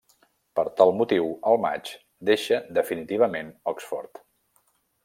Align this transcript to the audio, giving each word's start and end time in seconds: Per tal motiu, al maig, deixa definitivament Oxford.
Per 0.59 0.63
tal 0.79 0.93
motiu, 1.01 1.27
al 1.51 1.61
maig, 1.67 1.93
deixa 2.31 2.61
definitivament 2.79 3.57
Oxford. 3.75 4.25